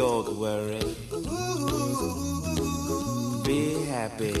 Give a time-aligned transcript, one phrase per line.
[0.00, 0.80] Don't worry.
[3.44, 4.32] Be happy.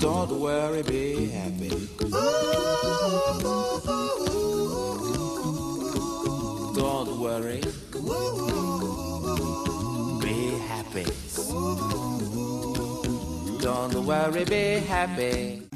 [0.00, 1.88] Don't worry, be happy.
[6.74, 7.60] Don't worry.
[10.22, 10.36] Be
[10.70, 11.04] happy.
[13.60, 15.68] Don't worry, be happy.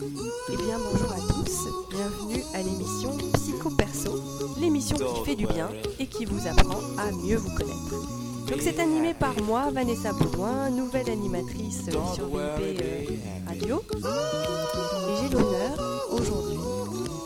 [0.48, 3.35] Eh bien, bonjour à tous, bienvenue à l'émission
[3.70, 4.12] Perso,
[4.60, 8.16] l'émission qui fait du bien et qui vous apprend à mieux vous connaître.
[8.46, 11.84] Donc, c'est animé par moi, Vanessa Baudouin, nouvelle animatrice
[12.14, 13.04] sur VP euh,
[13.48, 13.82] Radio.
[13.96, 16.58] Et j'ai l'honneur aujourd'hui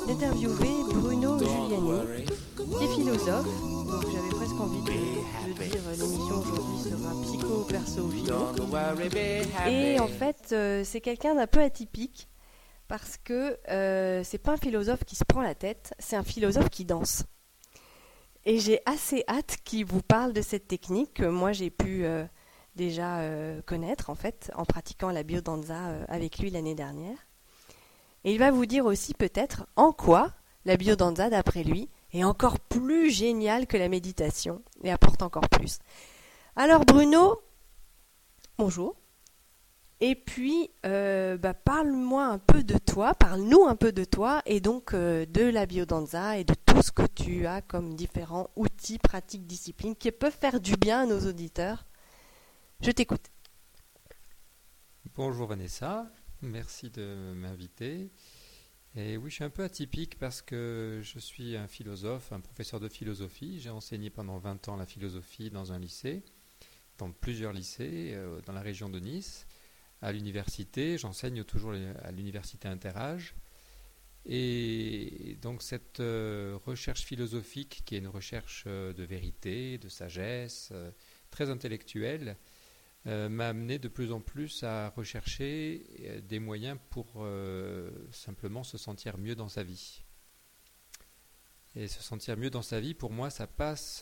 [0.09, 2.25] d'interviewer Bruno Giuliani,
[2.57, 3.47] qui est philosophe.
[3.91, 8.53] Donc, j'avais presque envie de, de dire euh, l'émission aujourd'hui sera Psycho Perso Philo.
[9.69, 12.30] Et en fait, euh, c'est quelqu'un d'un peu atypique
[12.91, 16.71] parce que euh, c'est pas un philosophe qui se prend la tête, c'est un philosophe
[16.71, 17.23] qui danse.
[18.45, 22.25] Et j'ai assez hâte qu'il vous parle de cette technique que moi j'ai pu euh,
[22.75, 27.17] déjà euh, connaître en fait en pratiquant la biodanza euh, avec lui l'année dernière.
[28.25, 30.33] Et il va vous dire aussi peut-être en quoi
[30.65, 35.79] la biodanza d'après lui est encore plus géniale que la méditation et apporte encore plus.
[36.57, 37.41] Alors Bruno,
[38.59, 39.00] bonjour.
[40.03, 44.61] Et puis, euh, bah, parle-moi un peu de toi, parle-nous un peu de toi et
[44.61, 48.99] donc euh, de la biodanza et de tout ce que tu as comme différents outils,
[48.99, 51.85] pratiques, disciplines qui peuvent faire du bien à nos auditeurs.
[52.81, 53.27] Je t'écoute.
[55.17, 58.11] Bonjour Vanessa, merci de m'inviter.
[58.97, 62.81] Et oui, je suis un peu atypique parce que je suis un philosophe, un professeur
[62.81, 63.61] de philosophie.
[63.61, 66.25] J'ai enseigné pendant 20 ans la philosophie dans un lycée,
[66.97, 69.47] dans plusieurs lycées, euh, dans la région de Nice.
[70.03, 73.35] À l'université, j'enseigne toujours à l'université Interage.
[74.27, 80.71] Et donc cette euh, recherche philosophique, qui est une recherche euh, de vérité, de sagesse,
[80.73, 80.91] euh,
[81.31, 82.37] très intellectuelle,
[83.07, 87.27] m'a amené de plus en plus à rechercher des moyens pour
[88.11, 90.05] simplement se sentir mieux dans sa vie.
[91.75, 94.01] Et se sentir mieux dans sa vie, pour moi, ça passe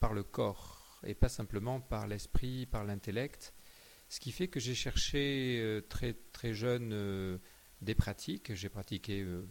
[0.00, 3.54] par le corps et pas simplement par l'esprit, par l'intellect.
[4.12, 7.38] Ce qui fait que j'ai cherché euh, très très jeune euh,
[7.80, 8.54] des pratiques.
[8.54, 9.48] J'ai pratiqué euh,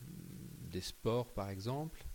[0.70, 2.06] des sports, par exemple.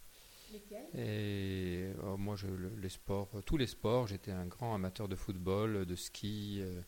[0.96, 5.86] Et moi, je, le- les sports, tous les sports, j'étais un grand amateur de football,
[5.86, 6.80] de ski, euh,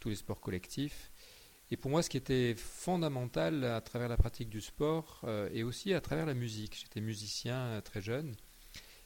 [0.00, 1.12] tous les sports collectifs.
[1.70, 5.62] Et pour moi, ce qui était fondamental à travers la pratique du sport euh, et
[5.62, 8.34] aussi à travers la musique, j'étais musicien très jeune,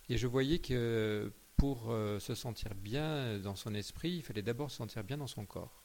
[0.09, 4.71] et je voyais que pour euh, se sentir bien dans son esprit, il fallait d'abord
[4.71, 5.83] se sentir bien dans son corps.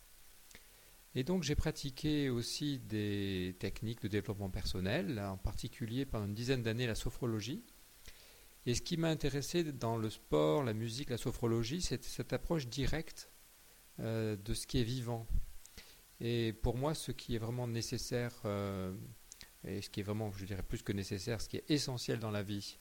[1.14, 6.64] Et donc j'ai pratiqué aussi des techniques de développement personnel, en particulier pendant une dizaine
[6.64, 7.64] d'années la sophrologie.
[8.66, 12.68] Et ce qui m'a intéressé dans le sport, la musique, la sophrologie, c'est cette approche
[12.68, 13.30] directe
[14.00, 15.28] euh, de ce qui est vivant.
[16.20, 18.96] Et pour moi, ce qui est vraiment nécessaire, euh,
[19.64, 22.30] et ce qui est vraiment, je dirais plus que nécessaire, ce qui est essentiel dans
[22.30, 22.78] la vie,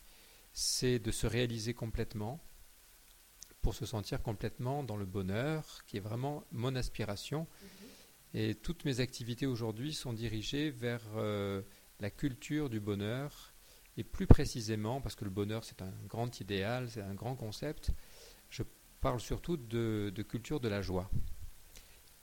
[0.52, 2.44] c'est de se réaliser complètement
[3.62, 7.46] pour se sentir complètement dans le bonheur, qui est vraiment mon aspiration.
[8.34, 11.62] Et toutes mes activités aujourd'hui sont dirigées vers euh,
[11.98, 13.52] la culture du bonheur,
[13.96, 17.90] et plus précisément, parce que le bonheur c'est un grand idéal, c'est un grand concept,
[18.48, 18.62] je
[19.00, 21.10] parle surtout de, culture de la joie.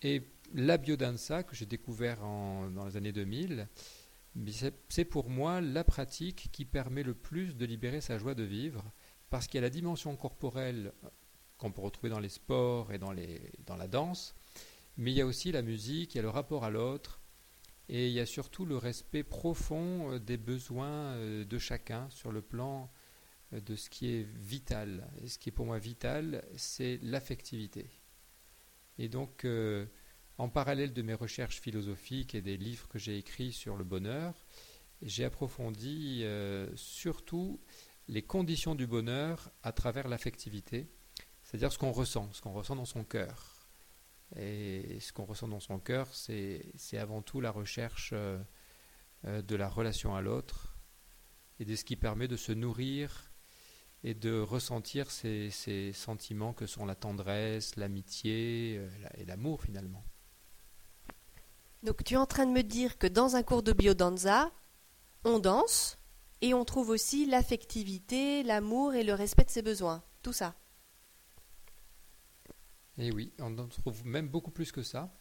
[0.01, 0.21] Et
[0.53, 3.67] la biodanza que j'ai découvert dans les années 2000,
[4.35, 8.35] mais c'est c'est pour moi la pratique qui permet le plus de libérer sa joie
[8.35, 8.83] de vivre,
[9.29, 10.93] parce qu'il y a la dimension corporelle
[11.57, 14.35] qu'on peut retrouver dans les sports et dans, les, dans la danse,
[14.97, 17.21] mais il y a aussi la musique, il y a le rapport à l'autre,
[17.89, 22.31] et il y a surtout le respect profond euh, des besoins euh, de chacun sur
[22.31, 22.91] le plan
[23.53, 25.09] euh, de ce qui est vital.
[25.21, 27.89] Et ce qui est pour moi vital, c'est l'affectivité.
[28.97, 29.45] Et donc,
[30.39, 34.33] en parallèle de mes recherches philosophiques et des livres que j'ai écrits sur le bonheur,
[35.03, 36.25] j'ai approfondi
[36.73, 37.61] surtout
[38.07, 40.89] les conditions du bonheur à travers l'affectivité,
[41.43, 43.56] c'est-à-dire ce qu'on ressent, ce qu'on ressent dans son cœur.
[44.35, 48.37] Et ce qu'on ressent dans son cœur, c'est avant tout la recherche euh,
[49.25, 50.77] euh, de la relation à l'autre
[51.59, 53.31] et de ce qui permet de se nourrir
[54.03, 55.49] et de ressentir ces,
[55.93, 60.03] sentiments que sont la tendresse, l'amitié euh, et l'amour finalement.
[61.83, 64.51] Donc tu es en train de me dire que dans un cours de biodanza,
[65.23, 65.97] on danse
[66.41, 70.03] et on trouve aussi l'affectivité, l'amour et le respect de ses besoins.
[70.21, 70.55] Tout ça.
[72.97, 75.13] Et oui, on en trouve même beaucoup plus que ça.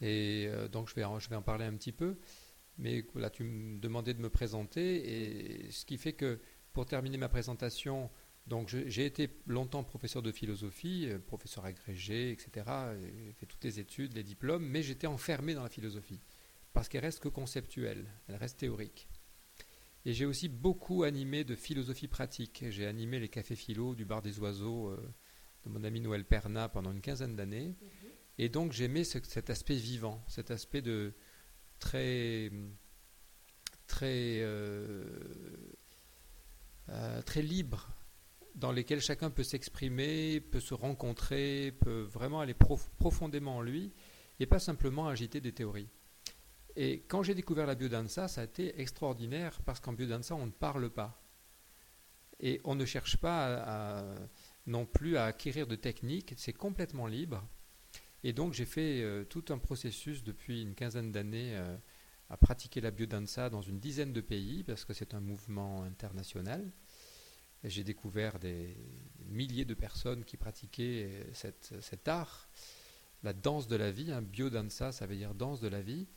[0.00, 2.18] Et euh, donc je vais, en, je vais en parler un petit peu.
[2.78, 5.64] Mais là, tu me demandais de me présenter.
[5.66, 6.40] Et ce qui fait que
[6.72, 8.10] pour terminer ma présentation,
[8.46, 12.64] Donc j'ai été longtemps professeur de philosophie, euh, professeur agrégé, etc.
[13.00, 16.20] J'ai fait toutes les études, les diplômes, mais j'étais enfermé dans la philosophie
[16.72, 19.08] parce qu'elle reste que conceptuelle, elle reste théorique.
[20.04, 22.64] Et j'ai aussi beaucoup animé de philosophie pratique.
[22.68, 25.14] J'ai animé les cafés philo du bar des oiseaux euh,
[25.66, 27.74] de mon ami Noël Perna pendant une quinzaine d'années.
[28.38, 31.12] Et donc j'aimais ce- cet aspect vivant, cet aspect de
[31.78, 32.50] très
[33.86, 35.04] très euh,
[36.88, 37.88] euh, très libre,
[38.54, 43.92] dans lesquels chacun peut s'exprimer, peut se rencontrer, peut vraiment aller prof- profondément en lui,
[44.40, 45.88] et pas simplement agiter des théories.
[46.76, 50.50] Et quand j'ai découvert la biodanza, ça a été extraordinaire parce qu'en biodanza, on ne
[50.52, 51.22] parle pas.
[52.38, 54.14] Et on ne cherche pas à- à-
[54.66, 57.46] non plus à acquérir de techniques, c'est complètement libre.
[58.24, 61.76] Et donc j'ai fait euh, tout un processus depuis une quinzaine d'années euh,
[62.28, 66.72] à pratiquer la biodanza dans une dizaine de pays parce que c'est un mouvement international.
[67.64, 68.76] J'ai découvert des
[69.26, 72.48] milliers de personnes qui pratiquaient euh, cet art,
[73.22, 74.12] la danse de la vie.
[74.12, 76.08] Un biodanza, ça veut dire danse de la vie.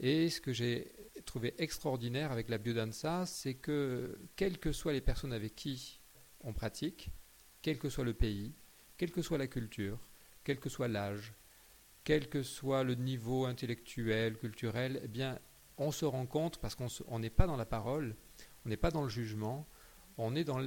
[0.00, 0.92] Et ce que j'ai
[1.26, 6.00] trouvé extraordinaire avec la biodanza, c'est que quelles que soient les personnes avec qui
[6.40, 7.10] on pratique,
[7.62, 8.52] quel que soit le pays,
[8.96, 9.98] quelle que soit la culture,
[10.44, 11.32] quel que soit l'âge,
[12.04, 15.38] quel que soit le niveau intellectuel, culturel, eh bien,
[15.78, 18.16] on se rend compte parce qu'on n'est pas dans la parole,
[18.64, 19.68] on n'est pas dans le jugement,
[20.18, 20.60] on est dans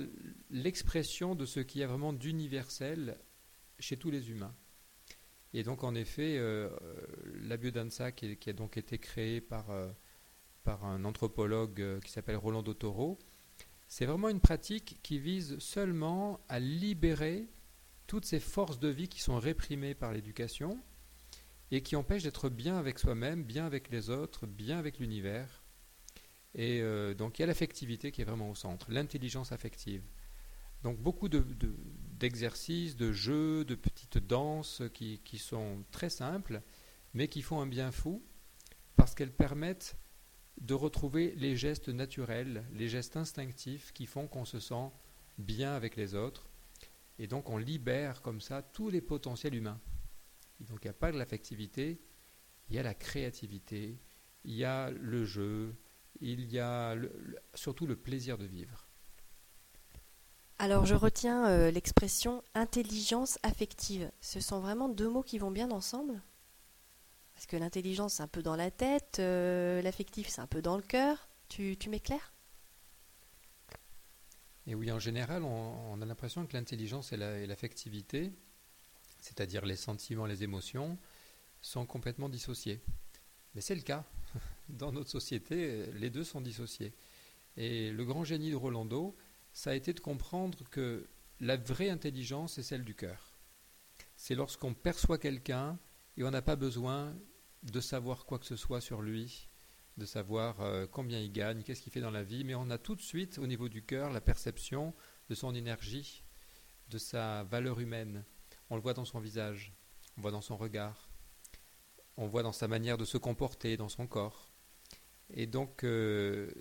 [0.49, 3.19] l'expression de ce qui est vraiment d'universel
[3.79, 4.55] chez tous les humains.
[5.53, 7.07] Et donc, en effet, euh, euh,
[7.43, 9.89] la biodanza, qui, a donc été créée par, euh,
[10.65, 13.19] un anthropologue qui s'appelle Rolando Toro,
[13.87, 17.47] c'est vraiment une pratique qui vise seulement à libérer
[18.07, 20.79] toutes ces forces de vie qui sont réprimées par l'éducation
[21.71, 25.63] et qui empêchent d'être bien avec soi-même, bien avec les autres, bien avec l'univers.
[26.53, 30.03] Et euh, donc il y a l'affectivité qui est vraiment au centre, l'intelligence affective.
[30.83, 31.75] Donc beaucoup de- de-
[32.19, 36.61] d'exercices, de, jeux, de petites danses qui sont très simples,
[37.13, 38.23] mais qui font un bien fou
[38.95, 39.97] parce qu'elles permettent
[40.61, 44.89] de retrouver les gestes naturels, les gestes instinctifs qui font qu'on se sent
[45.37, 46.49] bien avec les autres.
[47.19, 49.79] Et donc on libère comme ça tous les potentiels humains.
[50.61, 51.99] Donc il n'y a pas de l'affectivité,
[52.69, 53.99] il y a la créativité,
[54.43, 55.75] il y a le jeu,
[56.21, 56.95] il y a
[57.53, 58.87] surtout le plaisir de vivre.
[60.57, 64.09] Alors je retiens euh, l'expression intelligence affective.
[64.21, 66.21] Ce sont vraiment deux mots qui vont bien ensemble?
[67.35, 70.77] Parce que l'intelligence c'est un peu dans la tête, euh, l'affectif c'est un peu dans
[70.77, 71.29] le cœur.
[71.47, 72.33] Tu, m'éclaires?
[74.65, 78.33] Et oui, en général, on, a l'impression que l'intelligence et l'affectivité,
[79.19, 80.97] c'est-à-dire les sentiments, les émotions,
[81.61, 82.81] sont complètement dissociés.
[83.53, 84.05] Mais c'est le cas.
[84.69, 86.93] Dans notre société, les deux sont dissociés.
[87.57, 89.15] Et le grand génie de Rolando,
[89.53, 91.07] ça a été de comprendre que
[91.39, 93.33] la vraie intelligence est celle du cœur.
[94.17, 95.77] C'est lorsqu'on perçoit quelqu'un
[96.17, 97.15] et on n'a pas besoin
[97.63, 99.49] de savoir quoi que ce soit sur lui,
[99.97, 102.77] de savoir euh, combien il gagne, qu'est-ce qu'il fait dans la vie, mais on a
[102.77, 104.93] tout de suite au niveau du cœur la perception
[105.29, 106.23] de son énergie,
[106.89, 108.23] de sa valeur humaine.
[108.69, 109.73] On le voit dans son visage,
[110.17, 111.09] on voit dans son regard,
[112.17, 114.51] on voit dans sa manière de se comporter, dans son corps.
[115.31, 116.51] Et donc, euh,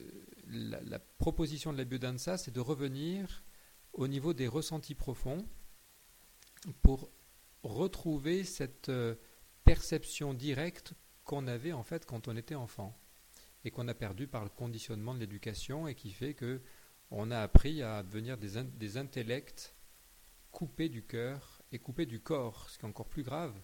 [0.47, 3.45] la, la proposition de la biodanza, c'est de revenir
[3.93, 5.47] au niveau des ressentis profonds
[6.83, 7.11] pour
[7.63, 9.15] retrouver cette euh,
[9.65, 10.95] perception directe
[11.25, 12.97] qu'on avait en fait quand on était enfant
[13.65, 16.61] et qu'on a perdu par le conditionnement de l'éducation et qui fait que
[17.11, 19.75] on a appris à devenir des, in- des intellects
[20.51, 23.55] coupés du cœur et coupés du corps, ce qui est encore plus grave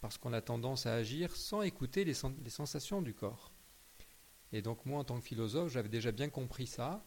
[0.00, 3.52] parce qu'on a tendance à agir sans écouter les sensations du corps.
[4.52, 7.04] Et donc moi, en tant que philosophe, j'avais déjà bien compris ça.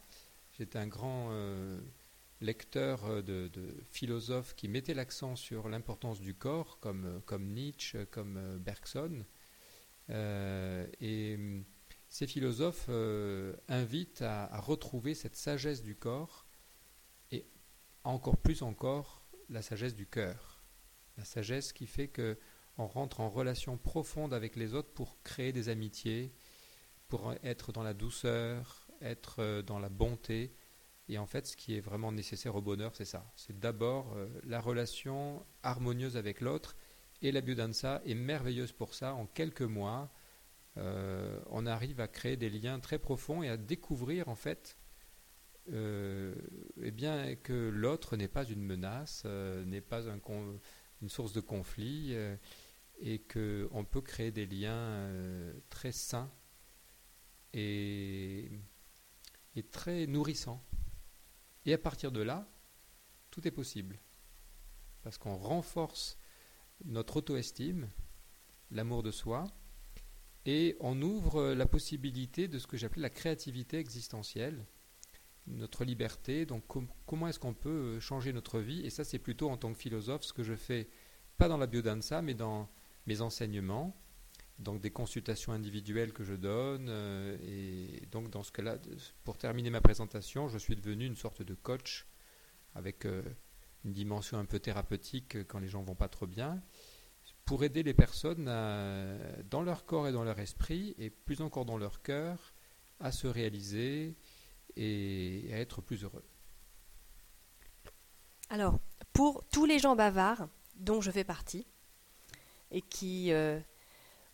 [0.52, 1.80] J'étais un grand euh,
[2.40, 3.50] lecteur euh, de,
[3.90, 9.24] philosophes qui mettaient l'accent sur l'importance du corps, comme, euh, Nietzsche, comme euh, Bergson.
[10.10, 11.64] Et hum,
[12.08, 12.88] ces philosophes
[13.68, 16.46] invitent à, retrouver cette sagesse du corps
[17.30, 17.46] et
[18.04, 20.62] encore plus encore la sagesse du cœur.
[21.18, 22.38] La sagesse qui fait que
[22.78, 26.32] on rentre en relation profonde avec les autres pour créer des amitiés,
[27.08, 30.54] pour être dans la douceur, être dans la bonté.
[31.08, 33.30] Et en fait, ce qui est vraiment nécessaire au bonheur, c'est ça.
[33.34, 36.76] C'est d'abord euh, la relation harmonieuse avec l'autre.
[37.22, 39.14] Et la biodanza est merveilleuse pour ça.
[39.14, 40.12] En quelques mois,
[40.76, 44.76] euh, on arrive à créer des liens très profonds et à découvrir en fait
[45.72, 46.34] euh,
[46.80, 52.14] eh bien, que l'autre n'est pas une menace, n'est pas une source de conflit
[53.00, 55.10] et qu'on peut créer des liens
[55.68, 56.30] très sains
[57.52, 58.48] et,
[59.56, 60.62] et très nourrissants.
[61.68, 62.48] Et à partir de là,
[63.30, 64.00] tout est possible.
[65.02, 66.16] Parce qu'on renforce
[66.86, 67.90] notre auto-estime,
[68.70, 69.44] l'amour de soi,
[70.46, 74.64] et on ouvre la possibilité de ce que j'appelle la créativité existentielle,
[75.46, 76.46] notre liberté.
[76.46, 76.64] Donc
[77.04, 78.80] comment est-ce qu'on peut changer notre vie?
[78.86, 80.88] Et ça, c'est plutôt en tant que philosophe ce que je fais,
[81.36, 82.70] pas dans la biodanza, mais dans
[83.04, 83.94] mes enseignements,
[84.58, 86.88] donc des consultations individuelles que je donne.
[86.88, 88.78] euh, et donc dans ce cas-là,
[89.24, 92.06] pour terminer ma présentation, je suis devenu une sorte de coach
[92.74, 93.22] avec euh,
[93.84, 96.60] une dimension un peu thérapeutique euh, quand les gens vont pas trop bien,
[97.44, 101.78] pour aider les personnes dans leur corps et dans leur esprit, et plus encore dans
[101.78, 102.52] leur cœur,
[103.00, 104.14] à se réaliser
[104.76, 106.24] et à être plus heureux.
[108.50, 108.78] Alors,
[109.14, 111.66] pour tous les gens bavards, dont je fais partie,
[112.70, 113.32] et qui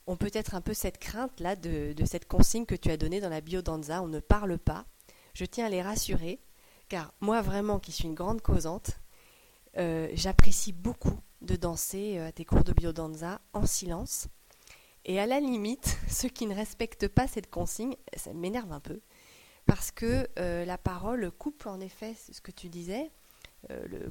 [0.06, 3.40] ont peut-être un peu cette crainte-là de, cette consigne que tu as donnée dans la
[3.40, 4.84] biodanza, on ne parle pas,
[5.34, 6.40] je tiens à les rassurer,
[6.88, 8.98] car moi vraiment, qui suis une grande causante,
[9.76, 14.28] euh, j'apprécie beaucoup de danser euh, à tes cours de biodanza en silence.
[15.04, 19.00] Et à la limite, ceux qui ne respectent pas cette consigne, ça m'énerve un peu,
[19.66, 23.10] parce que euh, la parole coupe en effet ce que tu disais,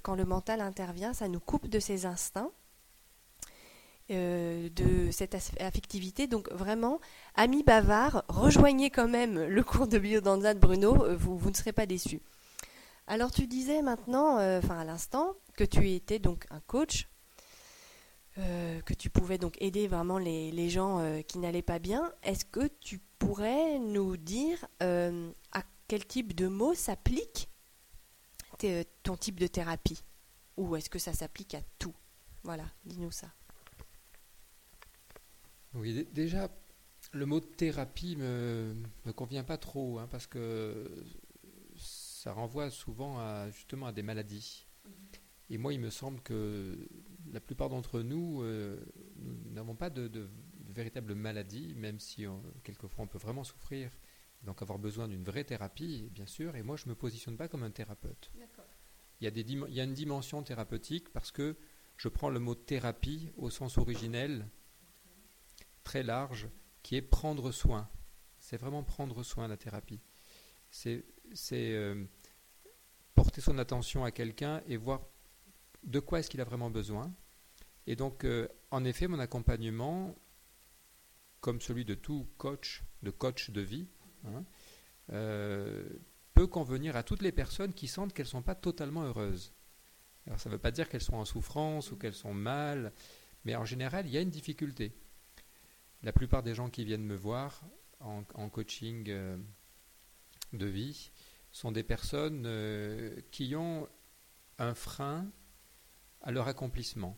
[0.01, 2.49] quand le mental intervient, ça nous coupe de ses instincts,
[4.11, 6.27] euh, de cette affectivité.
[6.27, 6.99] Donc vraiment,
[7.35, 11.71] amis bavards, rejoignez quand même le cours de biodanza de Bruno, euh, vous, ne serez
[11.71, 12.19] pas déçus.
[13.07, 17.07] Alors tu disais maintenant, euh, enfin à l'instant, que tu étais donc un coach,
[18.35, 22.11] que tu pouvais donc aider vraiment les, les gens qui n'allaient pas bien.
[22.23, 27.47] Est-ce que tu pourrais nous dire à quel type de mots s'applique
[29.03, 30.03] ton type de thérapie?
[30.57, 31.93] Ou est-ce que ça s'applique à tout?
[32.43, 33.27] Voilà, dis-nous ça.
[35.75, 36.49] Oui, dé- déjà,
[37.13, 38.73] le mot thérapie me,
[39.05, 40.89] me convient pas trop, hein, parce que
[41.75, 44.67] ça renvoie souvent à, justement à des maladies.
[45.49, 46.87] Et moi, il me semble que
[47.31, 48.79] la plupart d'entre nous, euh,
[49.17, 53.43] nous n'avons pas de, de, de véritable maladie, même si on- quelquefois on peut vraiment
[53.43, 53.91] souffrir,
[54.43, 56.55] donc avoir besoin d'une vraie thérapie, bien sûr.
[56.55, 58.31] Et moi, je me positionne pas comme un thérapeute.
[59.21, 61.55] Il y, a des il y a une dimension thérapeutique parce que
[61.97, 64.47] je prends le mot thérapie au sens originel,
[65.83, 66.49] très large,
[66.81, 67.89] qui est prendre soin.
[68.39, 70.01] C'est vraiment prendre soin la thérapie.
[70.69, 71.05] C'est
[71.51, 72.05] euh,
[73.15, 75.01] porter son attention à quelqu'un et voir
[75.83, 77.13] de quoi est-ce qu'il a vraiment besoin.
[77.87, 80.15] Et donc, euh, en effet, mon accompagnement,
[81.41, 83.87] comme celui de tout coach, de coach de vie,
[84.25, 84.45] hein,
[85.11, 85.87] euh,
[86.33, 89.53] peut convenir à toutes les personnes qui sentent qu'elles ne sont pas totalement heureuses.
[90.25, 92.93] Alors, ça ne veut pas dire qu'elles sont en souffrance ou qu'elles sont mal,
[93.43, 94.95] mais en général, il y a une difficulté.
[96.03, 97.63] La plupart des gens qui viennent me voir
[98.01, 99.37] en, coaching euh,
[100.51, 101.11] de vie
[101.51, 103.87] sont des personnes euh, qui ont
[104.57, 105.31] un frein
[106.19, 107.17] à leur accomplissement,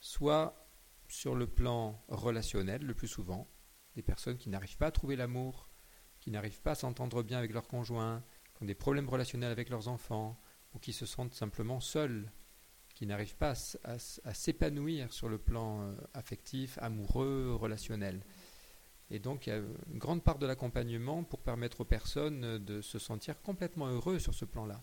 [0.00, 0.66] soit
[1.06, 3.46] sur le plan relationnel le plus souvent,
[3.94, 5.68] des personnes qui n'arrivent pas à trouver l'amour,
[6.18, 9.68] qui n'arrivent pas à s'entendre bien avec leur conjoint, qui ont des problèmes relationnels avec
[9.68, 10.40] leurs enfants,
[10.72, 12.32] ou qui se sentent simplement seuls,
[12.94, 18.24] qui n'arrivent pas à s'épanouir sur le plan euh, affectif, amoureux, relationnel.
[19.10, 19.58] Et donc il y a
[19.92, 24.18] une grande part de l'accompagnement pour permettre aux personnes euh, de se sentir complètement heureux
[24.20, 24.80] sur ce plan-là,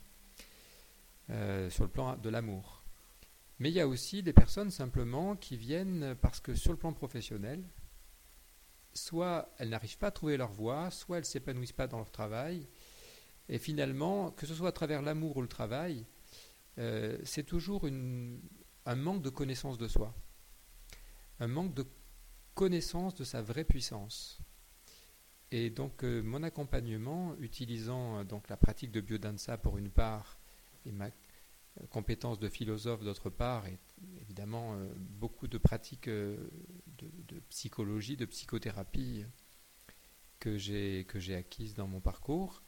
[1.29, 2.83] euh, sur le plan de l'amour.
[3.59, 6.93] Mais il y a aussi des personnes simplement qui viennent parce que sur le plan
[6.93, 7.63] professionnel,
[8.93, 12.11] soit elles n'arrivent pas à trouver leur voie, soit elles ne s'épanouissent pas dans leur
[12.11, 12.67] travail.
[13.47, 16.05] Et finalement, que ce soit à travers l'amour ou le travail,
[16.81, 20.15] euh, c'est toujours un manque de connaissance de soi,
[21.39, 21.85] un manque de
[22.55, 24.39] connaissance de sa vraie puissance.
[25.51, 30.39] Et donc euh, mon accompagnement, utilisant euh, donc la pratique de biodanza pour une part
[30.85, 31.09] et ma
[31.91, 33.77] compétence de philosophe d'autre part, et
[34.19, 36.49] évidemment beaucoup de pratiques de,
[36.97, 39.23] de psychologie, de psychothérapie
[40.39, 42.61] que j'ai acquises dans mon parcours,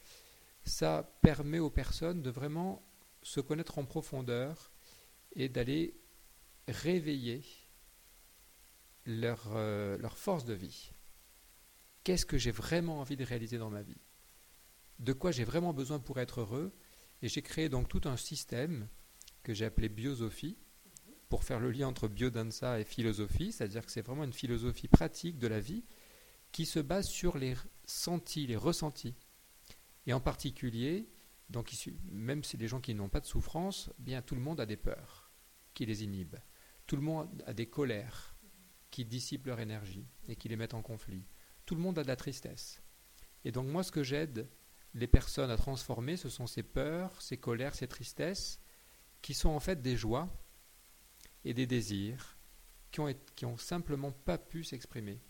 [0.64, 2.82] ça permet aux personnes de vraiment
[3.24, 4.72] se connaître en profondeur
[5.36, 6.00] et d'aller
[6.68, 7.44] réveiller
[9.06, 10.92] leur, euh, leur force de vie.
[12.04, 14.02] Qu'est-ce que j'ai vraiment envie de réaliser dans ma vie?
[15.00, 16.74] De quoi j'ai vraiment besoin pour être heureux?
[17.22, 18.88] Et j'ai créé donc tout un système
[19.44, 20.58] que j'ai appelé Biosophie
[21.30, 25.40] pour faire le lien entre biodanza et philosophie, c'est-à-dire que c'est vraiment une philosophie pratique
[25.40, 25.84] de la vie
[26.52, 29.16] qui se base sur les sentis, les ressentis.
[30.06, 31.10] Et en particulier,
[31.54, 31.72] donc
[32.12, 34.76] même si les gens qui n'ont pas de souffrance, bien tout le monde a des
[34.76, 35.32] peurs
[35.76, 36.40] qui les inhibent.
[36.88, 38.36] Tout le monde a des colères
[38.90, 41.26] qui dissipent leur énergie et qui les mettent en conflit.
[41.68, 42.82] Tout le monde a de la tristesse.
[43.46, 44.50] Et donc moi, ce que j'aide
[44.96, 48.60] les personnes à transformer, ce sont ces peurs, ces colères, ces tristesses,
[49.22, 50.28] qui sont en fait des joies
[51.46, 52.36] et des désirs
[52.92, 55.22] qui ont, qui ont simplement pas pu s'exprimer.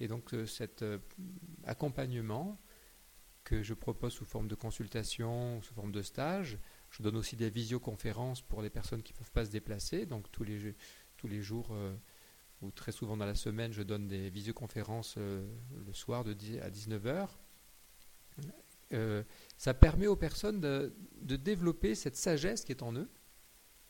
[0.00, 0.98] Et donc euh, cet euh,
[1.64, 2.60] accompagnement
[3.50, 6.56] que je propose sous forme de consultation, sous forme de stage,
[6.90, 10.06] je donne aussi des visioconférences pour les personnes qui ne peuvent pas se déplacer.
[10.06, 10.76] Donc tous les,
[11.16, 11.92] tous les jours euh,
[12.62, 16.70] ou très souvent dans la semaine, je donne des visioconférences le soir de 10 à
[16.70, 17.28] 19h.
[19.58, 23.10] ça permet aux personnes de, de, développer cette sagesse qui est en eux,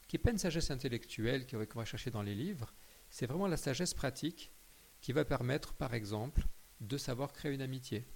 [0.08, 2.72] qui n'est pas une sagesse intellectuelle qu'on va chercher dans les livres,
[3.10, 4.52] c'est vraiment la sagesse pratique
[5.02, 6.46] qui va permettre, par exemple,
[6.80, 8.06] de savoir créer une amitié,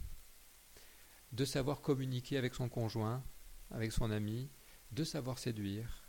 [1.35, 3.23] de savoir communiquer avec son conjoint,
[3.71, 4.49] avec son ami,
[4.93, 6.05] de savoir séduire,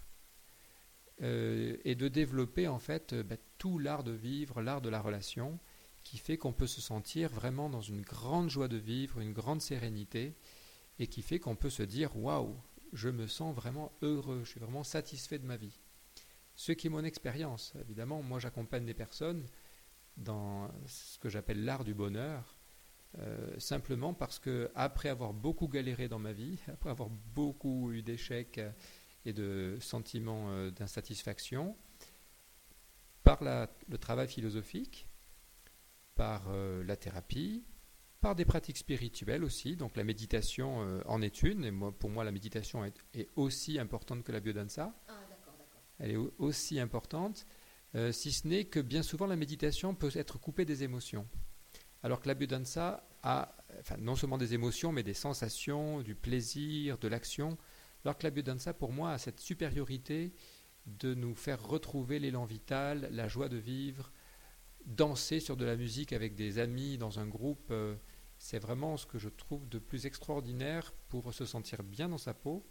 [1.21, 5.01] euh, et de développer en fait euh, bah, tout l'art de vivre, l'art de la
[5.01, 5.59] relation,
[6.03, 9.61] qui fait qu'on peut se sentir vraiment dans une grande joie de vivre, une grande
[9.61, 10.35] sérénité,
[10.99, 12.55] et qui fait qu'on peut se dire waouh,
[12.93, 15.79] je me sens vraiment heureux, je suis vraiment satisfait de ma vie.
[16.53, 19.47] Ce qui est mon expérience, évidemment, moi j'accompagne des personnes
[20.17, 22.54] dans ce que j'appelle l'art du bonheur,
[23.19, 28.01] euh, simplement parce que après avoir beaucoup galéré dans ma vie, après avoir beaucoup eu
[28.01, 28.59] d'échecs
[29.25, 31.75] et de sentiments euh, d'insatisfaction,
[33.23, 35.07] par le travail philosophique,
[36.15, 37.63] par euh, la thérapie,
[38.21, 42.23] par des pratiques spirituelles aussi, donc la méditation en est une, et moi, pour moi
[42.23, 44.95] la méditation est, aussi importante que la biodanza.
[45.07, 45.13] Ah,
[45.99, 47.45] Elle est aussi importante.
[47.95, 51.27] Euh, si ce n'est que bien souvent la méditation peut être coupée des émotions.
[52.05, 53.51] Alors que la biodanza a
[53.97, 57.57] non seulement des émotions, mais des sensations, du plaisir, de l'action.
[58.03, 60.31] Alors que la biodanza, pour moi, a cette supériorité
[60.85, 64.11] de nous faire retrouver l'élan vital, la joie de vivre,
[64.85, 67.69] danser sur de la musique avec des amis dans un groupe.
[67.71, 67.95] Euh,
[68.37, 72.35] c'est vraiment ce que je trouve de plus extraordinaire pour se sentir bien dans sa
[72.35, 72.67] peau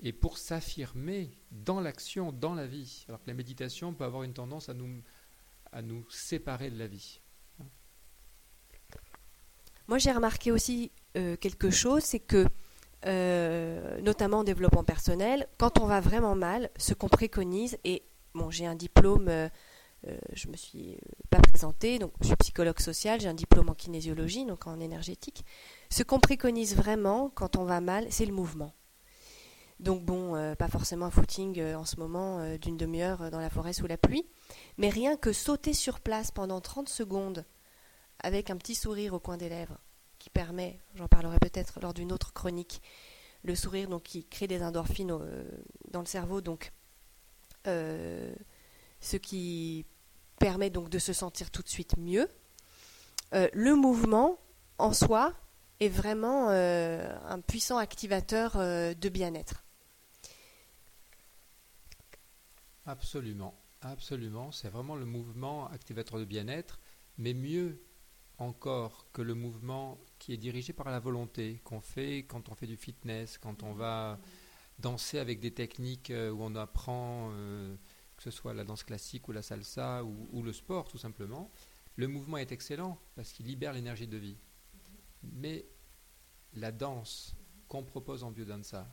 [0.00, 3.04] et pour s'affirmer dans l'action, dans la vie.
[3.06, 7.20] Alors que la méditation peut avoir une tendance à nous séparer de la vie.
[9.88, 12.46] Moi, j'ai remarqué aussi euh, quelque chose, c'est que,
[13.06, 18.02] euh, notamment en développement personnel, quand on va vraiment mal, ce qu'on préconise, et
[18.34, 19.48] bon, j'ai un diplôme, euh,
[20.34, 20.98] je ne me suis
[21.30, 25.42] pas présentée, donc je suis psychologue social, j'ai un diplôme en kinésiologie, donc en énergétique.
[25.88, 28.74] Ce qu'on préconise vraiment quand on va mal, c'est le mouvement.
[29.80, 33.86] Donc bon, pas forcément un footing en ce moment d'une demi-heure dans la forêt sous
[33.86, 34.26] la pluie,
[34.76, 37.44] mais rien que sauter sur place pendant 30 secondes
[38.20, 39.78] avec un petit sourire au coin des lèvres
[40.18, 42.82] qui permet, j'en parlerai peut-être lors d'une autre chronique,
[43.44, 45.16] le sourire donc qui crée des endorphines
[45.90, 46.72] dans le cerveau, donc
[47.64, 49.86] ce qui
[50.38, 52.28] permet donc de se sentir tout de suite mieux.
[53.32, 54.38] le mouvement
[54.78, 55.34] en soi
[55.80, 59.62] est vraiment un puissant activateur de bien-être.
[62.86, 64.50] Absolument, absolument.
[64.50, 66.80] C'est vraiment le mouvement activateur de bien-être,
[67.18, 67.80] mais mieux
[68.38, 72.66] encore que le mouvement qui est dirigé par la volonté, qu'on fait quand on fait
[72.66, 74.18] du fitness, quand on va
[74.78, 77.76] danser avec des techniques euh, où on apprend, euh,
[78.16, 81.50] que ce soit la danse classique ou la salsa ou, le sport tout simplement.
[81.96, 84.38] Le mouvement est excellent parce qu'il libère l'énergie de vie.
[85.22, 85.66] Mais
[86.54, 88.88] la danse qu'on propose en biodanza,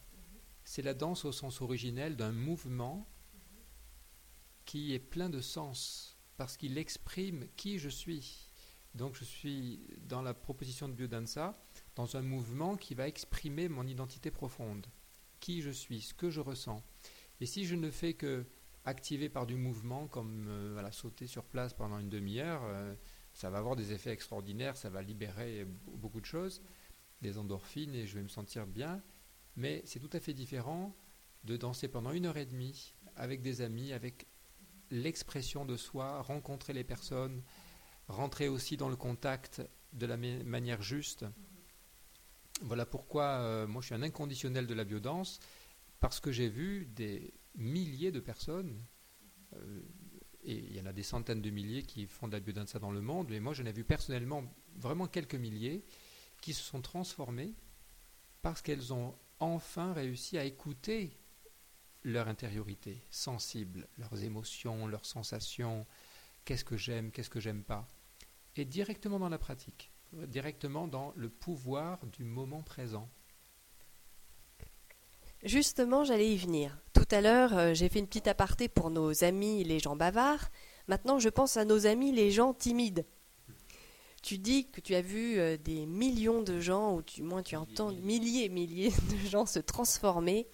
[0.64, 3.08] c'est la danse au sens originel d'un mouvement
[4.66, 8.45] qui est plein de sens, parce qu'il exprime qui je suis.
[8.96, 11.62] Donc je suis dans la proposition de Biodanza,
[11.96, 14.88] dans un mouvement qui va exprimer mon identité profonde,
[15.40, 16.82] qui je suis, ce que je ressens.
[17.42, 18.46] Et si je ne fais que
[18.86, 22.96] activer par du mouvement, comme euh, sauter sur place pendant une demi-heure, euh,
[23.34, 26.62] ça va avoir des effets extraordinaires, ça va libérer beaucoup de choses,
[27.22, 29.04] des endorphines, et je vais me sentir bien.
[29.58, 30.96] Mais c'est tout à fait différent
[31.44, 34.28] de danser pendant une heure et demie avec des amis, avec
[34.92, 37.44] l'expression de soi, rencontrer les personnes,
[38.08, 39.62] rentrer aussi dans le contact
[39.94, 41.26] de la manière juste.
[42.62, 45.40] Voilà pourquoi euh, moi je suis un inconditionnel de la biodance,
[46.00, 48.82] parce que j'ai vu des milliers de personnes,
[49.54, 49.82] euh,
[50.44, 52.92] et il y en a des centaines de milliers qui font de la biodanse dans
[52.92, 54.44] le monde, mais moi j'en ai vu personnellement
[54.76, 55.84] vraiment quelques milliers
[56.42, 57.54] qui se sont transformés
[58.42, 61.18] parce qu'elles ont enfin réussi à écouter
[62.04, 65.88] leur intériorité, sensible, leurs émotions, leurs sensations,
[66.46, 67.88] qu'est-ce que j'aime, qu'est-ce que j'aime pas.
[68.58, 73.10] Et directement dans la pratique, directement dans le pouvoir du moment présent.
[75.44, 76.78] Justement, j'allais y venir.
[76.94, 80.50] Tout à l'heure, euh, j'ai fait une petite aparté pour nos amis les gens bavards.
[80.88, 83.06] Maintenant, je pense à nos amis les gens timides.
[84.24, 87.56] Tu dis que tu as vu euh, des millions de gens, ou du moins tu
[87.56, 90.48] entends milliers, milliers de gens se transformer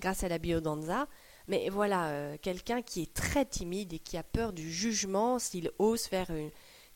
[0.00, 1.08] grâce à la biodanza.
[1.48, 5.70] Mais voilà, euh, quelqu'un qui est très timide et qui a peur du jugement s'il
[5.78, 6.48] ose faire un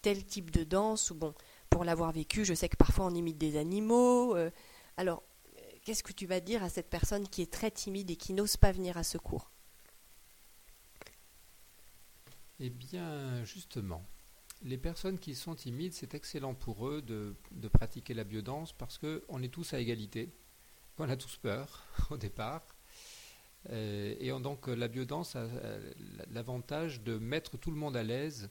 [0.02, 1.34] tel type de danse, ou bon,
[1.68, 4.34] pour l'avoir vécu, je sais que parfois on imite des animaux.
[4.36, 4.50] euh,
[4.96, 5.22] alors,
[5.56, 8.32] euh, qu'est-ce que tu vas dire à cette personne qui est très timide et qui
[8.32, 9.50] n'ose pas venir à ce cours
[12.58, 14.04] Eh bien, justement,
[14.62, 17.34] les personnes qui sont timides, c'est excellent pour eux de,
[17.72, 20.30] pratiquer la biodanse parce qu'on est tous à égalité.
[20.98, 22.62] On a tous peur au départ.
[23.70, 25.46] Euh, et on- donc, la biodanse a
[26.30, 28.50] l'avantage de mettre tout le monde à l'aise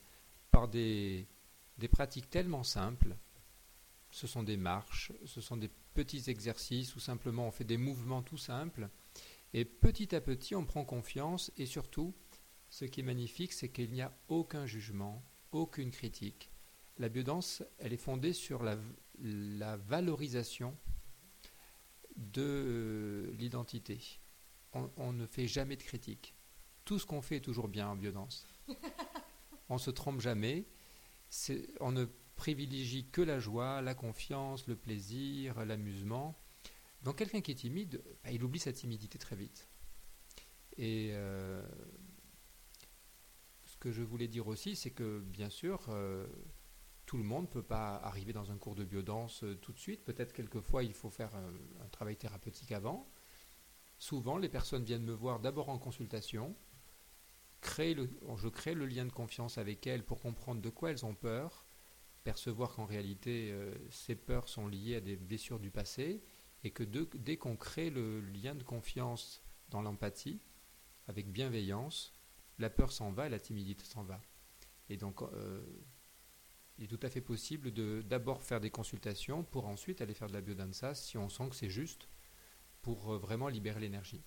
[0.51, 1.27] par des,
[1.80, 3.15] des pratiques tellement simples.
[4.12, 8.22] Ce sont des marches, ce sont des petits exercices ou simplement on fait des mouvements
[8.22, 8.89] tout simples.
[9.54, 12.13] Et petit à petit, on prend confiance et surtout,
[12.70, 16.52] ce qui est magnifique, c'est qu'il n'y a aucun jugement, aucune critique.
[16.98, 18.78] La biodanse, elle est fondée sur la,
[19.20, 20.76] la valorisation
[22.15, 24.20] de euh, l'identité.
[24.74, 26.36] On, on ne fait jamais de critique.
[26.84, 28.46] Tout ce qu'on fait est toujours bien en biodanse.
[29.70, 30.65] on ne se trompe jamais.
[31.80, 36.39] On ne privilégie que la joie, la confiance, le plaisir, l'amusement.
[37.04, 39.70] Donc quelqu'un qui est timide, bah, il oublie sa timidité très vite.
[40.78, 41.62] Et euh,
[43.65, 46.28] ce que je voulais dire aussi, c'est que bien sûr, euh,
[47.06, 49.80] tout le monde ne peut pas arriver dans un cours de biodanse euh, tout de
[49.80, 50.04] suite.
[50.06, 53.12] Peut-être quelquefois il faut faire un, un travail thérapeutique avant.
[53.98, 56.56] Souvent, les personnes viennent me voir d'abord en consultation.
[57.78, 61.15] Le- je crée le lien de confiance avec elles pour comprendre de quoi elles ont
[61.15, 61.65] peur,
[62.24, 66.24] percevoir qu'en réalité euh, ces peurs sont liées à des blessures du passé
[66.63, 70.41] et que dès qu'on crée le lien de confiance dans l'empathie,
[71.08, 72.13] avec bienveillance,
[72.58, 74.22] la peur s'en va et la timidité s'en va.
[74.89, 75.62] Et donc, euh,
[76.78, 80.28] il est tout à fait possible de d'abord faire des consultations pour ensuite aller faire
[80.28, 82.08] de la biodanza si on sent que c'est juste
[82.82, 84.24] pour euh, vraiment libérer l'énergie.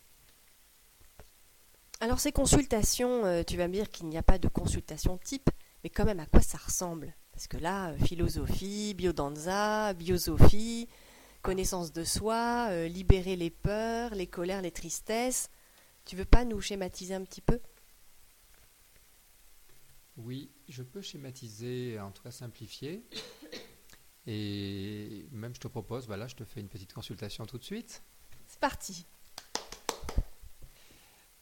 [2.03, 5.49] Alors ces consultations, euh, tu vas me dire qu'il n'y a pas de consultation type,
[5.85, 7.15] mais quand même à quoi ça ressemble?
[7.31, 10.89] Parce que là, euh, philosophie, biodanza, biosophie,
[11.43, 15.49] connaissance de soi, euh, libérer les peurs, les colères, les tristesses.
[16.05, 17.61] Tu veux pas nous schématiser un petit peu?
[20.17, 23.05] Oui, je peux schématiser, en tout cas simplifier.
[24.27, 28.03] Et même je te propose, voilà, je te fais une petite consultation tout de suite.
[28.49, 29.07] C'est parti.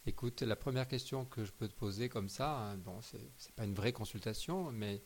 [0.06, 3.52] Écoute, la première question que je peux te poser comme ça, hein, bon, c'est c'est
[3.54, 5.02] pas une vraie consultation, mais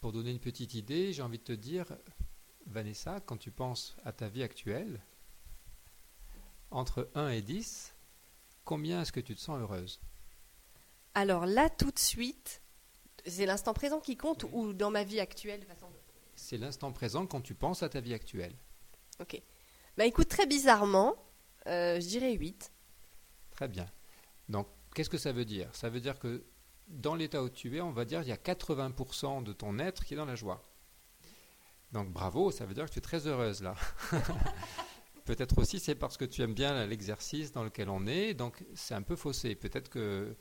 [0.00, 1.86] pour donner une petite idée, j'ai envie de te dire,
[2.66, 5.02] Vanessa, quand tu penses à ta vie actuelle,
[6.70, 7.94] entre 1 et 10,
[8.64, 10.00] combien est-ce que tu te sens heureuse?
[11.14, 12.62] Alors là, tout de suite,
[13.26, 15.86] c'est l'instant présent qui compte ou dans ma vie actuelle façon-
[16.34, 18.54] C'est l'instant présent quand tu penses à ta vie actuelle.
[19.20, 19.40] Ok.
[19.96, 21.14] Bah écoute, très bizarrement,
[21.66, 22.70] euh, je dirais 8.
[23.50, 23.86] Très bien.
[24.48, 25.68] Donc, qu'est-ce que ça veut dire?
[25.74, 26.44] Ça veut dire que
[26.88, 30.04] dans l'état où tu es, on va dire il y a 80% de ton être
[30.04, 30.64] qui est dans la joie.
[31.92, 33.74] Donc, bravo, ça veut dire que tu es très heureuse là.
[35.24, 38.94] Peut-être aussi c'est parce que tu aimes bien l'exercice dans lequel on est, donc c'est
[38.94, 39.56] un peu faussé.
[39.56, 40.36] Peut-être que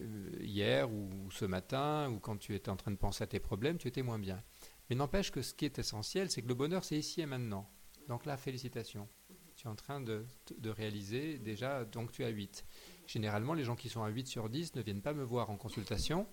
[0.00, 3.38] euh, hier ou ce matin, ou quand tu étais en train de penser à tes
[3.38, 4.42] problèmes, tu étais moins bien.
[4.90, 7.70] Mais n'empêche que ce qui est essentiel, c'est que le bonheur, c'est ici et maintenant.
[8.08, 9.08] Donc là, félicitations.
[9.54, 10.24] Tu es en train de,
[10.56, 12.64] de réaliser déjà, donc tu à 8.
[13.08, 15.56] Généralement, les gens qui sont à 8 sur 10 ne viennent pas me voir en
[15.56, 16.26] consultation.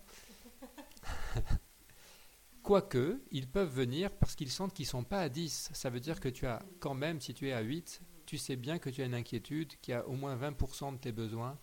[2.63, 5.69] Quoique, ils peuvent venir parce qu'ils sentent qu'ils ne sont pas à 10.
[5.73, 8.57] Ça veut dire que tu as quand même, si tu es à 8, tu sais
[8.57, 11.57] bien que tu as une inquiétude, qu'il y a au moins 20% de tes besoins,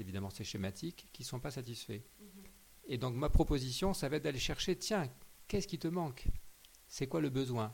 [0.00, 2.02] évidemment c'est schématique, qui ne sont pas satisfaits.
[2.86, 5.08] Et donc ma proposition, ça va être d'aller chercher, tiens,
[5.46, 6.26] qu'est-ce qui te manque?
[6.88, 7.72] C'est quoi le besoin?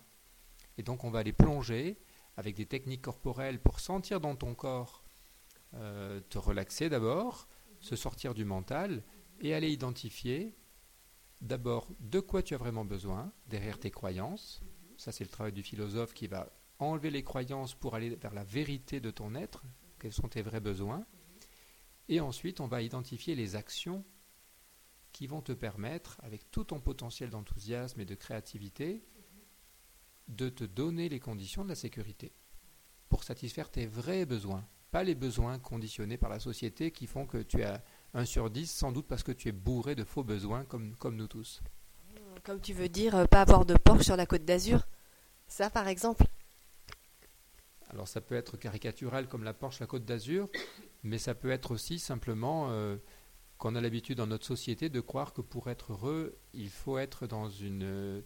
[0.77, 1.99] Et donc on va aller plonger
[2.37, 5.02] avec des techniques corporelles pour sentir dans ton corps,
[5.75, 7.49] euh, te relaxer d'abord,
[7.81, 9.03] se sortir du mental
[9.41, 10.57] et aller identifier
[11.41, 14.63] d'abord de quoi tu as vraiment besoin derrière tes croyances.
[14.97, 18.45] Ça, c'est le travail du philosophe qui va enlever les croyances pour aller vers la
[18.45, 19.65] vérité de ton être,
[19.99, 21.05] quels sont tes vrais besoins.
[22.09, 24.05] Et ensuite, on va identifier les actions
[25.13, 29.05] qui vont te permettre, avec tout ton potentiel d'enthousiasme et de créativité,
[30.29, 32.33] de te donner les conditions de la sécurité
[33.09, 37.39] pour satisfaire tes vrais besoins, pas les besoins conditionnés par la société qui font que
[37.39, 37.83] tu as
[38.15, 41.17] 1 sur 10, sans doute parce que tu es bourré de faux besoins comme, comme
[41.17, 41.63] nous tous.
[42.45, 44.87] Comme tu veux dire, euh, pas avoir de Porsche sur la côte d'Azur.
[45.49, 46.25] Ça, par exemple.
[47.89, 50.49] Alors ça peut être caricatural comme la Porsche, la Côte d'Azur,
[51.03, 52.97] mais ça peut être aussi simplement euh,
[53.59, 57.27] qu'on a l'habitude dans notre société de croire que pour être heureux, il faut être
[57.27, 58.23] dans une,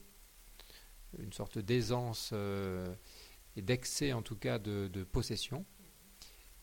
[1.19, 2.87] une sorte d'aisance euh,
[3.57, 5.65] et d'excès en tout cas de, de possession,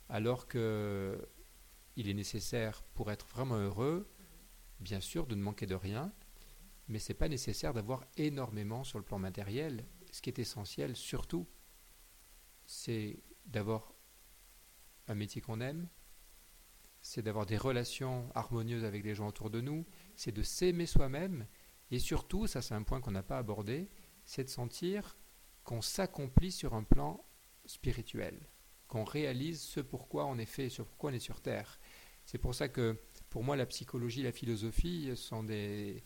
[0.10, 1.30] alors que
[1.96, 4.10] il est nécessaire pour être vraiment heureux,
[4.80, 6.12] bien sûr, de ne manquer de rien,
[6.88, 9.86] mais c'est pas nécessaire d'avoir énormément sur le plan matériel.
[10.12, 11.48] Ce qui est essentiel, surtout,
[12.66, 13.94] c'est d'avoir
[15.08, 15.88] un métier qu'on aime,
[17.02, 19.86] c'est d'avoir des relations harmonieuses avec les gens autour de nous,
[20.16, 21.46] c'est de s'aimer soi-même,
[21.92, 23.90] et surtout, ça c'est un point qu'on n'a pas abordé,
[24.26, 25.18] c'est de sentir
[25.64, 27.26] qu'on s'accomplit sur un plan
[27.66, 28.50] spirituel,
[28.94, 31.80] qu'on réalise ce pourquoi on est fait, sur pourquoi on est sur Terre.
[32.26, 32.96] C'est pour ça que
[33.32, 36.04] pour moi la psychologie, la philosophie sont des,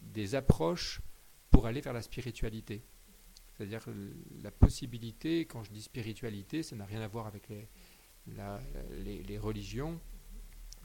[0.00, 1.02] des approches
[1.50, 2.82] pour aller vers la spiritualité.
[3.52, 3.84] C'est-à-dire
[4.42, 7.68] la possibilité, quand je dis spiritualité, ça n'a rien à voir avec les,
[8.26, 10.00] les religions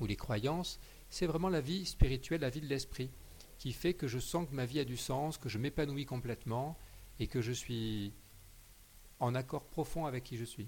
[0.01, 3.09] ou les croyances, c'est vraiment la vie spirituelle, la vie de l'esprit,
[3.57, 6.77] qui fait que je sens que ma vie a du sens, que je m'épanouis complètement
[7.21, 8.11] et que je suis
[9.21, 10.67] en accord profond avec qui je suis.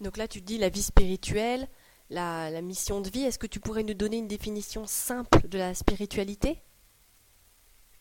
[0.00, 1.68] Donc là, tu dis la vie spirituelle,
[2.10, 3.22] la, mission de vie.
[3.22, 6.60] Est-ce que tu pourrais nous donner une définition simple de la spiritualité?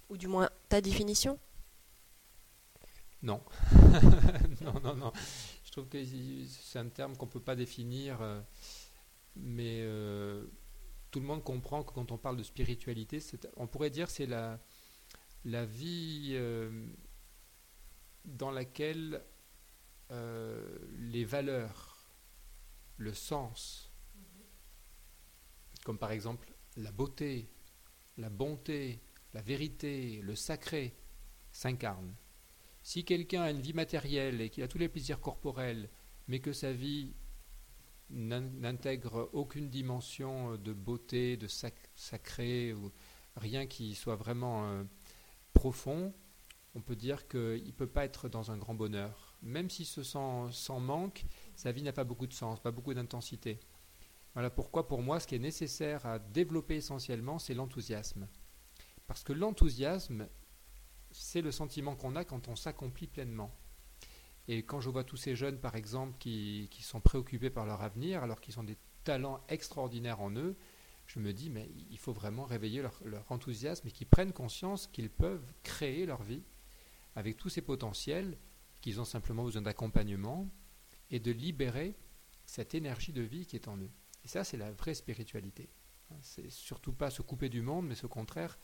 [0.09, 1.39] Ou du moins ta définition?
[3.21, 3.41] Non.
[4.61, 5.11] non, non, non.
[5.65, 6.03] Je trouve que
[6.47, 8.21] c'est un terme qu'on ne peut pas définir.
[8.21, 8.41] Euh,
[9.35, 10.45] mais euh,
[11.11, 13.21] tout le monde comprend que quand on parle de spiritualité,
[13.57, 14.59] on pourrait dire c'est la,
[15.45, 16.87] la vie euh,
[18.25, 19.21] dans laquelle
[20.97, 21.88] les valeurs,
[22.99, 23.89] le sens,
[25.83, 27.49] comme par exemple la beauté,
[28.17, 29.01] la bonté,
[29.33, 30.93] la vérité, le sacré,
[31.51, 32.13] s'incarnent.
[32.83, 35.89] Si quelqu'un a une vie matérielle et qu'il a tous les plaisirs corporels,
[36.27, 37.13] mais que sa vie
[38.09, 41.47] n'intègre aucune dimension de beauté, de
[41.95, 42.91] sacré, ou
[43.35, 44.83] rien qui soit vraiment euh,
[45.53, 46.13] profond,
[46.75, 49.37] on peut dire qu'il ne peut pas être dans un grand bonheur.
[49.41, 51.25] Même s'il se sent sans manque,
[51.59, 53.59] sa vie n'a pas beaucoup de sens, pas beaucoup d'intensité.
[54.33, 58.29] Voilà pourquoi pour moi ce qui est nécessaire à développer essentiellement, c'est l'enthousiasme.
[59.07, 60.29] Parce que l'enthousiasme,
[61.11, 63.53] c'est le sentiment qu'on a quand on s'accomplit pleinement.
[64.47, 68.23] Et quand je vois tous ces jeunes, par exemple, qui, sont préoccupés par leur avenir,
[68.23, 70.55] alors qu'ils ont des talents extraordinaires en eux,
[71.07, 75.09] je me dis, mais il faut vraiment réveiller leur, enthousiasme et qu'ils prennent conscience qu'ils
[75.09, 76.43] peuvent créer leur vie
[77.17, 78.37] avec tous ces potentiels,
[78.79, 80.49] qu'ils ont simplement besoin d'accompagnement
[81.09, 81.95] et de libérer
[82.45, 83.91] cette énergie de vie qui est en eux.
[84.23, 85.69] Et ça, c'est la vraie spiritualité.
[86.21, 88.57] C'est surtout pas se couper du monde, mais au contraire,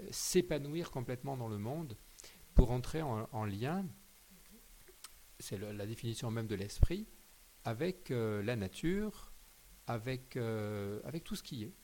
[0.00, 1.96] euh, s'épanouir complètement dans le monde
[2.54, 3.86] pour entrer en lien
[5.42, 7.06] c'est la définition même de l'esprit,
[7.64, 9.32] avec euh, la nature,
[9.86, 11.74] avec, euh, avec tout ce qui est.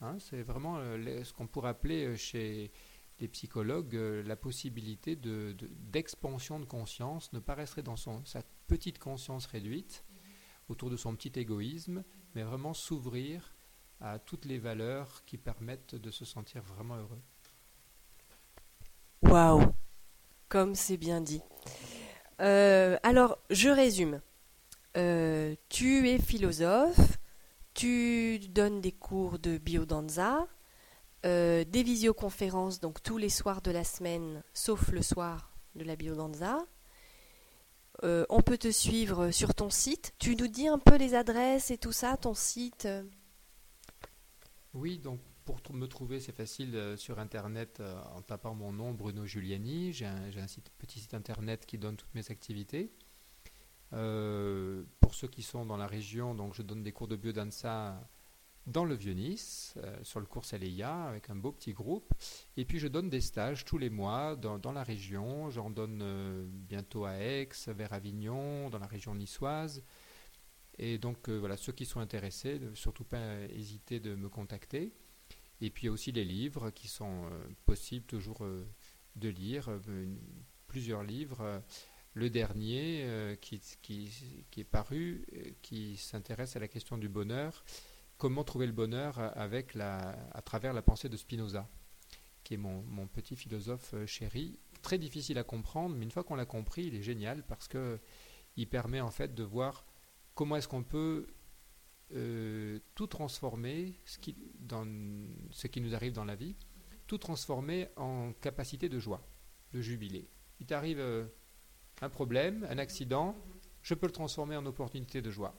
[0.00, 0.16] Hein.
[0.18, 2.72] c'est vraiment ce qu'on pourrait appeler chez
[3.20, 9.46] les psychologues la possibilité d'expansion de, conscience, ne pas rester dans son, sa petite conscience
[9.46, 10.04] réduite,
[10.68, 12.04] autour de son petit égoïsme,
[12.34, 13.52] mais vraiment s'ouvrir
[14.00, 17.20] à toutes les valeurs qui permettent de se sentir vraiment heureux.
[19.22, 19.74] Waouh
[20.48, 21.42] Comme c'est bien dit.
[22.40, 24.20] Euh, alors, je résume.
[24.96, 27.18] Euh, tu es philosophe,
[27.74, 30.48] tu donnes des cours de biodanza,
[31.26, 35.96] euh, des visioconférences donc tous les soirs de la semaine, sauf le soir de la
[35.96, 36.58] biodanza.
[38.02, 40.14] on peut te suivre sur ton site.
[40.18, 42.88] Tu nous dis un peu les adresses et tout ça, ton site?
[44.72, 48.92] Oui, donc pour me trouver, c'est facile euh, sur Internet euh, en tapant mon nom,
[48.92, 49.92] Bruno Giuliani.
[49.92, 50.30] J'ai un,
[50.78, 52.92] petit site Internet qui donne toutes mes activités.
[53.92, 58.00] Euh, pour ceux qui sont dans la région, donc je donne des cours de biodanza
[58.66, 62.12] dans le Vieux-Nice, sur le cours Aleia, avec un beau petit groupe.
[62.56, 65.50] Et puis je donne des stages tous les mois dans, la région.
[65.50, 69.82] J'en donne bientôt à Aix, vers Avignon, dans la région niçoise.
[70.78, 74.92] Et donc voilà, ceux qui sont intéressés, ne surtout pas hésiter de me contacter.
[75.60, 78.66] Et puis il y a aussi les livres qui sont euh, possibles toujours euh,
[79.16, 80.06] de lire, euh,
[80.66, 81.62] plusieurs livres.
[82.14, 84.10] Le dernier qui, qui,
[84.50, 85.24] qui, est paru,
[85.62, 87.64] qui s'intéresse à la question du bonheur,
[88.20, 91.66] comment trouver le bonheur avec la, à travers la pensée de Spinoza,
[92.44, 96.44] qui est mon, petit philosophe chéri, très difficile à comprendre, mais une fois qu'on l'a
[96.44, 97.98] compris, il est génial parce que
[98.56, 99.86] il permet en fait de voir
[100.34, 101.28] comment est-ce qu'on peut
[102.12, 104.36] euh, tout transformer, ce qui,
[105.80, 106.56] nous arrive dans la vie,
[107.06, 109.26] tout transformer en capacité de joie,
[109.72, 110.28] de jubilé.
[110.60, 111.24] Il t'arrive euh,
[112.02, 113.34] un problème, un accident,
[113.80, 115.54] je peux le transformer en opportunité de joie.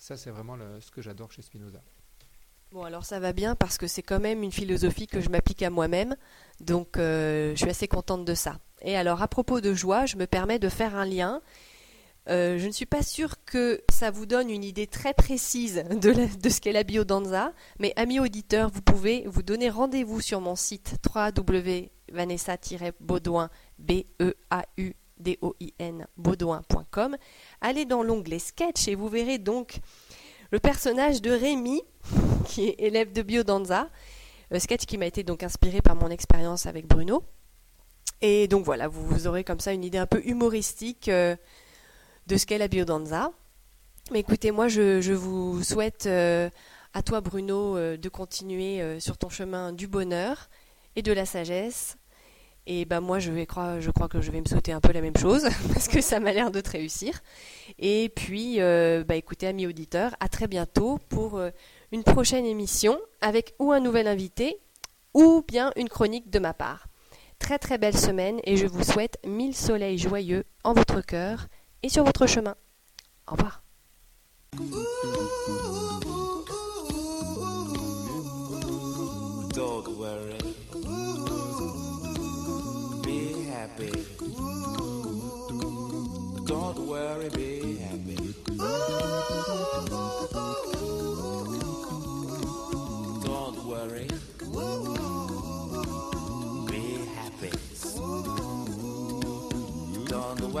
[0.00, 1.82] Ça, c'est vraiment ce que j'adore chez Spinoza.
[2.72, 5.62] Bon, alors ça va bien parce que c'est quand même une philosophie que je m'applique
[5.62, 6.16] à moi-même,
[6.60, 8.60] donc euh, je suis assez contente de ça.
[8.80, 11.42] Et alors, à propos de joie, je me permets de faire un lien
[12.28, 16.12] Euh, je ne suis pas sûre que ça vous donne une idée très précise de,
[16.48, 20.96] ce qu'est la biodanza, mais amis auditeurs, vous pouvez vous donner rendez-vous sur mon site
[21.14, 23.48] www.vanessa-baudouin,
[25.20, 27.16] B-E-A-U-D-O-I-N, baudouin.com.
[27.60, 29.80] Allez dans l'onglet sketch et vous verrez donc
[30.50, 31.82] le personnage de Rémi,
[32.46, 33.88] qui est élève de biodanza,
[34.52, 37.22] euh, sketch qui m'a été donc inspiré par mon expérience avec Bruno.
[38.22, 41.36] Et donc voilà, vous, aurez comme ça une idée un peu humoristique euh,
[42.26, 43.30] de ce qu'est la biodanza.
[44.12, 46.50] Mais écoutez, moi je, vous souhaite euh,
[46.94, 50.48] à toi Bruno de continuer sur ton chemin du bonheur
[50.96, 51.96] et de la sagesse.
[52.66, 54.92] Et ben moi je vais croire, je crois que je vais me souhaiter un peu
[54.92, 57.20] la même chose parce que ça m'a l'air de te réussir.
[57.78, 61.50] Et puis, euh, bah écoutez amis auditeurs, à très bientôt pour euh,
[61.92, 64.58] une prochaine émission avec ou un nouvel invité
[65.14, 66.86] ou bien une chronique de ma part.
[67.38, 71.46] Très très belle semaine et je vous souhaite mille soleils joyeux en votre cœur
[71.82, 72.54] et sur votre chemin.
[73.26, 73.62] Au revoir.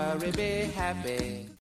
[0.00, 1.46] Worry, be happy.